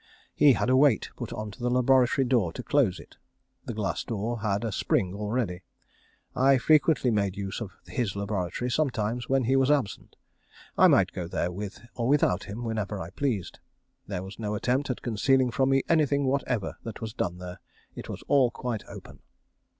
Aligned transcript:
He 0.33 0.53
had 0.53 0.67
a 0.71 0.75
weight 0.75 1.11
put 1.15 1.31
on 1.31 1.51
to 1.51 1.59
the 1.61 1.69
laboratory 1.69 2.25
door 2.25 2.51
to 2.53 2.63
close 2.63 2.99
it. 2.99 3.17
The 3.65 3.73
glass 3.75 4.03
door 4.03 4.39
had 4.41 4.63
a 4.65 4.71
spring 4.71 5.13
already. 5.13 5.61
I 6.35 6.57
frequently 6.57 7.11
made 7.11 7.37
use 7.37 7.61
of 7.61 7.73
his 7.85 8.15
laboratory: 8.15 8.71
sometimes 8.71 9.29
when 9.29 9.43
he 9.43 9.55
was 9.55 9.69
absent. 9.69 10.15
I 10.75 10.87
might 10.87 11.11
go 11.11 11.27
there 11.27 11.51
with 11.51 11.81
or 11.93 12.07
without 12.07 12.45
him, 12.45 12.63
whenever 12.63 12.99
I 12.99 13.11
pleased. 13.11 13.59
There 14.07 14.23
was 14.23 14.39
no 14.39 14.55
attempt 14.55 14.89
at 14.89 15.03
concealing 15.03 15.51
from 15.51 15.69
me 15.69 15.83
anything 15.87 16.25
whatever 16.25 16.77
that 16.81 16.99
was 16.99 17.13
done 17.13 17.37
there. 17.37 17.59
It 17.93 18.09
was 18.09 18.23
all 18.27 18.49
quite 18.49 18.83
open. 18.87 19.19